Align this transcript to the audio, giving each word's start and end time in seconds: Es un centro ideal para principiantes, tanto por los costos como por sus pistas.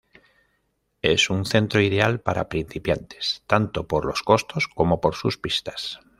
Es 1.03 1.29
un 1.29 1.45
centro 1.45 1.79
ideal 1.79 2.21
para 2.21 2.49
principiantes, 2.49 3.43
tanto 3.45 3.85
por 3.87 4.03
los 4.03 4.23
costos 4.23 4.67
como 4.67 4.99
por 4.99 5.13
sus 5.13 5.37
pistas. 5.37 5.99